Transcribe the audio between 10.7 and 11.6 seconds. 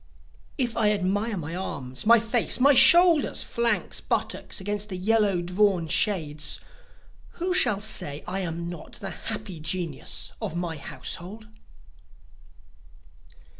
household?